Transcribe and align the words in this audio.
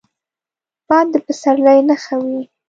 باد 0.87 1.07
د 1.11 1.15
پسرلي 1.25 1.79
نښه 1.87 2.15
وي 2.25 2.41